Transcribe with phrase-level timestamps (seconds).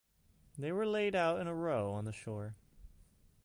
[0.57, 2.55] They were laid out in a row on the shore.